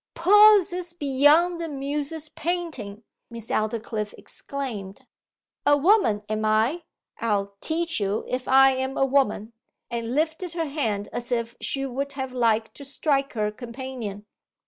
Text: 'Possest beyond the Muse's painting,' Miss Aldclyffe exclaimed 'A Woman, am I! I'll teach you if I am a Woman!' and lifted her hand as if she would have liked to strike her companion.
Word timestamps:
'Possest 0.15 0.97
beyond 0.97 1.61
the 1.61 1.69
Muse's 1.69 2.29
painting,' 2.29 3.03
Miss 3.29 3.51
Aldclyffe 3.51 4.15
exclaimed 4.17 5.05
'A 5.67 5.77
Woman, 5.77 6.23
am 6.27 6.43
I! 6.43 6.85
I'll 7.19 7.53
teach 7.61 7.99
you 7.99 8.25
if 8.27 8.47
I 8.47 8.71
am 8.71 8.97
a 8.97 9.05
Woman!' 9.05 9.53
and 9.91 10.15
lifted 10.15 10.53
her 10.53 10.65
hand 10.65 11.07
as 11.13 11.31
if 11.31 11.55
she 11.61 11.85
would 11.85 12.13
have 12.13 12.31
liked 12.33 12.73
to 12.77 12.83
strike 12.83 13.33
her 13.33 13.51
companion. 13.51 14.25